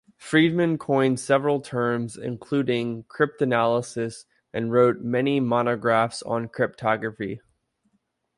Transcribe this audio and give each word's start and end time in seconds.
Friedman 0.17 0.79
coined 0.79 1.19
several 1.19 1.59
terms, 1.61 2.17
including 2.17 3.03
"cryptanalysis", 3.03 4.25
and 4.51 4.71
wrote 4.71 5.01
many 5.01 5.39
monographs 5.39 6.23
on 6.23 6.47
cryptography. 6.47 7.39